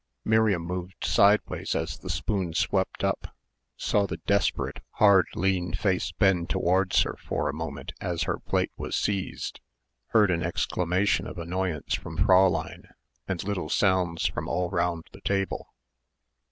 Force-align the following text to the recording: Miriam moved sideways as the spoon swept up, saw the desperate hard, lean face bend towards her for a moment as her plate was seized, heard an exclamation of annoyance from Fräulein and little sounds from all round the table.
Miriam 0.25 0.63
moved 0.63 1.03
sideways 1.05 1.75
as 1.75 1.99
the 1.99 2.09
spoon 2.09 2.55
swept 2.55 3.03
up, 3.03 3.35
saw 3.77 4.07
the 4.07 4.17
desperate 4.25 4.79
hard, 4.93 5.27
lean 5.35 5.73
face 5.75 6.11
bend 6.11 6.49
towards 6.49 7.03
her 7.03 7.15
for 7.23 7.47
a 7.47 7.53
moment 7.53 7.91
as 8.01 8.23
her 8.23 8.39
plate 8.39 8.71
was 8.75 8.95
seized, 8.95 9.59
heard 10.07 10.31
an 10.31 10.41
exclamation 10.41 11.27
of 11.27 11.37
annoyance 11.37 11.93
from 11.93 12.17
Fräulein 12.17 12.89
and 13.27 13.43
little 13.43 13.69
sounds 13.69 14.25
from 14.25 14.47
all 14.47 14.71
round 14.71 15.03
the 15.11 15.21
table. 15.21 15.71